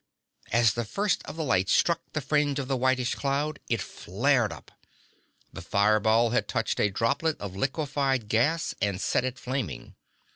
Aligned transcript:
As 0.51 0.73
the 0.73 0.83
first 0.83 1.21
of 1.27 1.35
the 1.35 1.43
lights 1.43 1.73
struck 1.73 2.01
the 2.13 2.21
fringe 2.21 2.57
of 2.57 2.67
the 2.67 2.75
whitish 2.75 3.13
cloud 3.13 3.59
it 3.69 3.81
flared 3.83 4.51
up. 4.51 4.71
The 5.53 5.61
fire 5.61 5.99
ball 5.99 6.31
had 6.31 6.47
touched 6.47 6.79
a 6.79 6.89
droplet 6.89 7.39
of 7.39 7.55
liquified 7.55 8.27
gas 8.27 8.73
and 8.81 8.99
set 8.99 9.23
it 9.25 9.37
flaming. 9.37 9.93